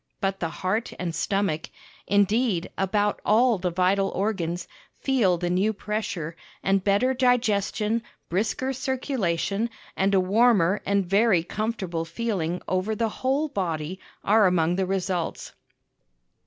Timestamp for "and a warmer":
9.95-10.81